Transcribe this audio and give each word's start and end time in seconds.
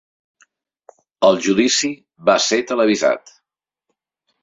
El 1.29 1.37
judici 1.49 1.93
va 2.31 2.39
ser 2.49 2.61
televisat. 2.75 3.39